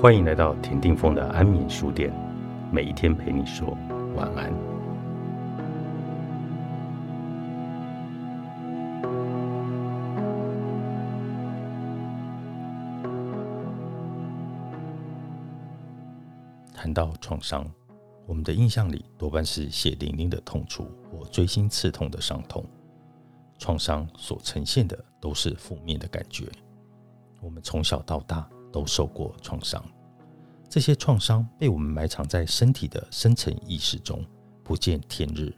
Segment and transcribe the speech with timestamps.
[0.00, 2.10] 欢迎来到田定峰的安眠书店，
[2.72, 3.76] 每一天陪你说
[4.16, 4.50] 晚安。
[16.72, 17.70] 谈到创伤，
[18.26, 22.64] 我们的印象里多半是血淋淋的痛楚或锥心刺痛的伤痛。
[23.58, 26.46] 创伤所呈现的都是负面的感觉。
[27.42, 29.84] 我们从小到大都受过创伤，
[30.68, 34.24] 这些创伤被我们埋藏在身体的深层意识中，
[34.62, 35.52] 不见天日。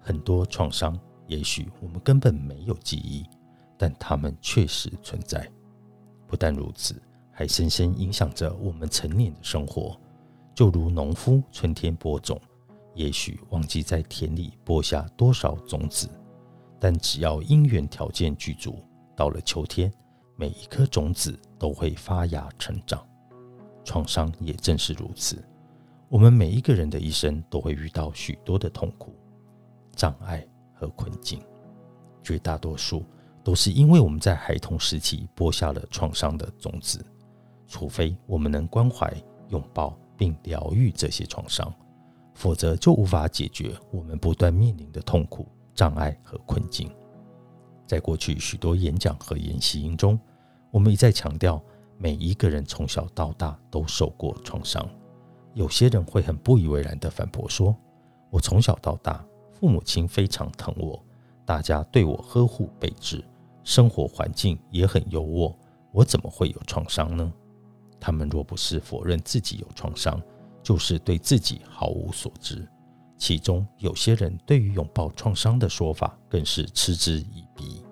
[0.00, 3.24] 很多创伤，也许我们根本没有记忆，
[3.78, 5.48] 但它们确实存在。
[6.26, 7.00] 不但如此，
[7.30, 9.96] 还深深影响着我们成年的生活。
[10.54, 12.40] 就如农夫春天播种，
[12.94, 16.08] 也许忘记在田里播下多少种子。
[16.78, 18.82] 但只要因缘条件具足，
[19.14, 19.92] 到了秋天，
[20.40, 23.06] 每一颗种子都会发芽成长。
[23.84, 25.44] 创伤也正是如此。
[26.08, 29.14] 我们每一个人的一生都会遇到许多的痛苦、
[29.94, 31.42] 障碍和困境，
[32.22, 33.04] 绝大多数
[33.44, 37.04] 都是因为我们在孩童时期播下了创伤的种子。
[37.68, 39.14] 除非我们能关怀、
[39.50, 41.70] 拥抱并疗愈这些创伤，
[42.32, 45.46] 否则就无法解决我们不断面临的痛苦。
[45.74, 46.90] 障碍和困境，
[47.86, 50.18] 在过去许多演讲和研习营中，
[50.70, 51.60] 我们一再强调，
[51.98, 54.88] 每一个人从小到大都受过创伤。
[55.54, 57.76] 有些人会很不以为然地反驳说
[58.30, 61.04] ：“我从小到大，父母亲非常疼我，
[61.44, 63.24] 大家对我呵护备至，
[63.64, 65.52] 生活环境也很优渥，
[65.90, 67.32] 我怎么会有创伤呢？”
[67.98, 70.22] 他们若不是否认自己有创伤，
[70.62, 72.66] 就是对自己毫无所知。
[73.18, 77.82] 其中有些人对于拥抱创伤的说法更是嗤之以鼻。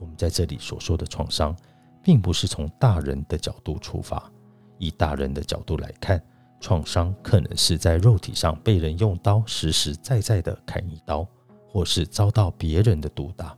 [0.00, 1.54] 我们在这里所说的创伤，
[2.02, 4.30] 并不是从大人的角度出发。
[4.78, 6.22] 以大人的角度来看，
[6.60, 11.26] 创伤可能是在肉体上被人用刀实实在在的砍一刀，
[11.68, 13.56] 或是遭到别人的毒打；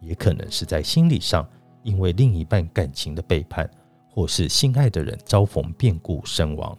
[0.00, 1.48] 也可能是在心理上，
[1.82, 3.68] 因为另一半感情的背叛，
[4.10, 6.76] 或是心爱的人遭逢变故身亡，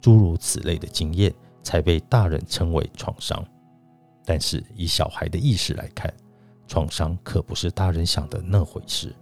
[0.00, 1.34] 诸如此类的经验。
[1.62, 3.44] 才被大人称为创伤，
[4.24, 6.14] 但是以小孩的意识来看，
[6.68, 9.12] 创伤可不是大人想的那回事。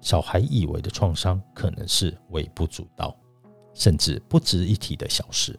[0.00, 3.16] 小孩以为的创伤，可能是微不足道，
[3.74, 5.58] 甚至不值一提的小事。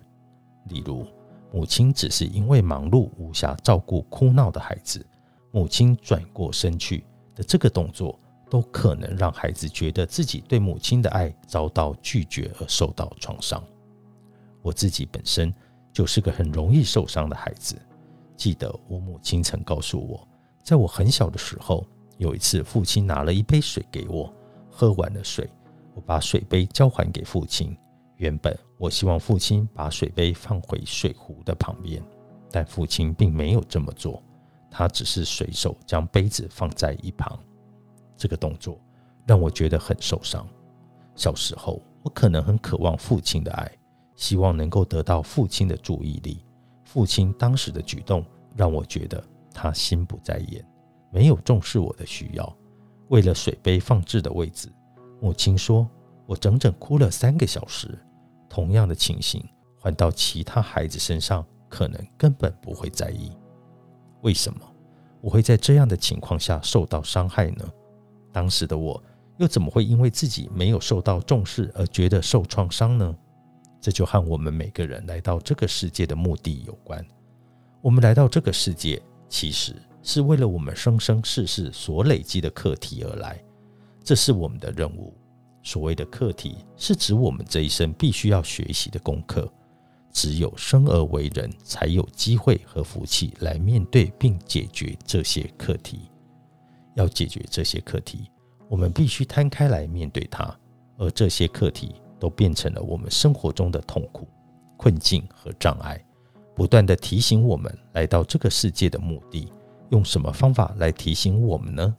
[0.66, 1.06] 例如，
[1.52, 5.06] 母亲只是因为忙碌无暇照顾哭闹的孩子，
[5.52, 7.03] 母亲转过身去
[7.35, 8.19] 的这个动作，
[8.50, 13.63] 都可能让孩子觉得自己对母亲的爱遭到拒绝而受到创伤。
[14.62, 15.53] 我自己本身。
[15.94, 17.75] 就是个很容易受伤的孩子。
[18.38, 20.25] 记得我母亲曾告诉我，
[20.63, 21.85] 在我很小的时候，
[22.21, 24.31] 有一次父亲拿了一杯水给我，
[24.69, 25.49] 喝完了水，
[25.95, 27.75] 我把水杯交还给父亲。
[28.17, 31.99] 原本我希望父亲把水杯放回水壶的旁边，
[32.51, 34.21] 但父亲并没有这么做，
[34.69, 37.39] 他只是随手将杯子放在一旁。
[38.15, 38.79] 这个动作
[39.25, 40.47] 让我觉得很受伤。
[41.15, 43.71] 小时候，我可能很渴望父亲的爱。
[44.15, 46.45] 希望能够得到父亲的注意力。
[46.83, 48.23] 父亲当时的举动
[48.55, 50.63] 让我觉得他心不在焉，
[51.11, 52.57] 没有重视我的需要。
[53.09, 54.72] 为了水杯放置的位置，
[55.19, 55.88] 母亲说
[56.25, 57.97] 我整整哭了三个小时。
[58.49, 59.41] 同样的情形
[59.79, 63.31] 换到其他孩子身上，可能根本不会在意。
[64.22, 64.59] 为什么
[65.22, 67.66] 我会在这样的情况下受到伤害呢？
[68.31, 69.01] 当时的我
[69.38, 73.16] 又怎么会因为自己没有受到重视而觉得受创伤呢？
[73.79, 77.03] 这就和我们每个人来到这个世界的目的有关。
[77.81, 83.44] 我们来到这个世界，其实是为了我们生生世世所累积的课题而来，
[84.03, 85.13] 这是我们的任务。
[85.63, 89.51] 所谓的课题，是指我们这一生必须要学习的功课。
[90.11, 96.09] 只有生而为人，才有机会和福气来面对并解决这些课题。
[96.96, 98.29] 要解决这些课题，
[98.67, 100.53] 我们必须摊开来面对它，
[100.97, 101.96] 而这些课题。
[102.22, 104.28] 都变成了我们生活中的痛苦、
[104.78, 105.99] 困境和障碍，
[106.55, 109.52] 不断的提醒我们来到这个世界的目的。
[109.91, 111.96] 用什么方法来提醒我们呢？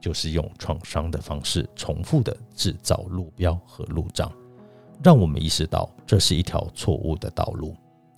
[0.00, 4.32] 就是用创伤的方式，重复的制造路标和路障，
[5.02, 7.74] 让我们意识到这是一条错误的道路，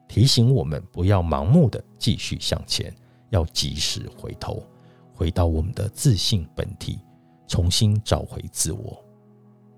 [0.06, 2.94] 提醒我们不要盲目的继续向前，
[3.30, 4.62] 要及时回头，
[5.14, 6.98] 回到我们的自信本体，
[7.48, 9.02] 重新找回自我。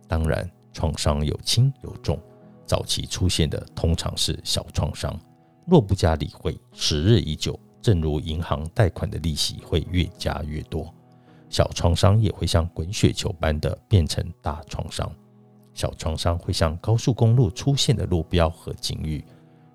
[0.06, 0.46] 当然。
[0.70, 2.20] 创伤有轻有重，
[2.64, 5.18] 早期出现的通常是小创伤，
[5.66, 10.92] 若不加理会，时日已久，正如银行贷款的利息会越加越多，
[11.48, 15.10] 小创伤也会像滚雪球般的变成大创伤。
[15.74, 19.24] 小创伤会像高速公路出现的路标和警语，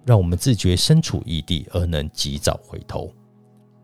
[0.06, 3.10] 让我们自觉身处异地而能及早回头。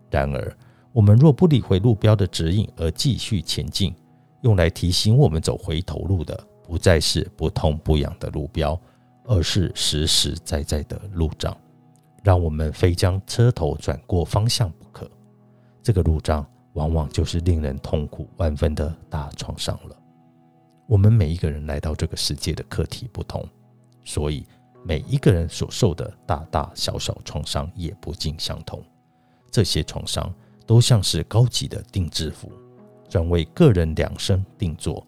[0.10, 0.58] 然而，
[0.92, 3.96] 我们若不理会路标的指引而继续前进，
[4.42, 8.78] 用来提醒我们走回头路的，不再是不痛不痒的路标，
[9.24, 11.56] 而是实实在在的路障，
[12.24, 15.10] 让我们非将车头转过方向不可。
[15.82, 19.96] 这个路障往往就是令人痛苦万分的大创伤了。
[20.88, 23.48] 我们每一个人来到这个世界的课题不同，
[24.04, 24.46] 所以
[24.84, 28.84] 每一个人所受的大大小小创伤也不尽相同。
[29.52, 30.34] 这些创伤
[30.66, 32.52] 都像是高级的定制服，
[33.08, 35.06] 专为个人量身定做。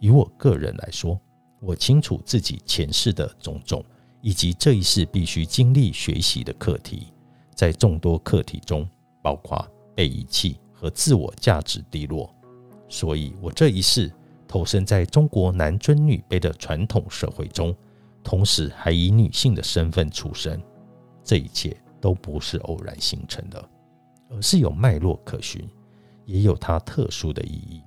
[0.00, 1.18] 以我个人来说，
[1.60, 3.84] 我清楚自己前世的种种，
[4.22, 7.08] 以及这一世必须经历学习的课题。
[7.54, 8.88] 在众多课题中，
[9.20, 12.34] 包括被遗弃和自我价值低落。
[12.88, 14.10] 所以，我这一世
[14.48, 17.76] 投身在中国男尊女卑的传统社会中，
[18.24, 20.58] 同时还以女性的身份出生。
[21.22, 23.68] 这一切都不是偶然形成的。
[24.34, 25.68] 而是有脉络可循，
[26.24, 27.82] 也有它特殊的意义。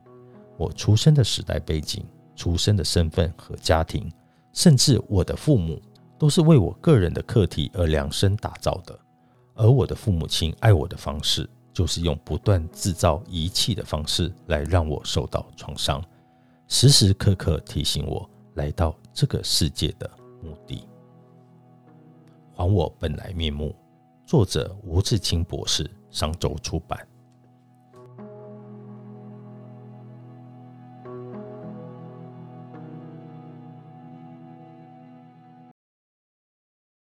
[0.58, 2.06] 我出生的时代背景、
[2.36, 4.12] 出生的身份和家庭，
[4.54, 5.82] 甚至我的父母，
[6.18, 8.98] 都是为我个人的课题而量身打造的。
[9.54, 16.04] 而我的父母亲爱我的方式，就是用不断制造遗弃的方式来让我受到创伤，
[16.68, 20.10] 时时刻刻提醒我来到这个世界的
[20.42, 20.88] 目的。
[22.54, 23.76] 还我本来面目。
[24.26, 25.90] 作者吴志清博士。
[26.16, 26.98] 商周出版。